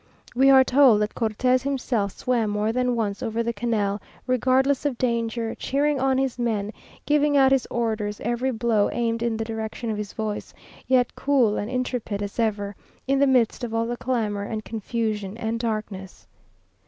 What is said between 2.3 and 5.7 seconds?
more than once over the canal, regardless of danger,